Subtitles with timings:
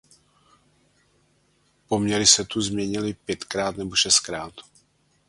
[1.87, 4.53] Poměry se tu změnily pětkrát nebo šestkrát.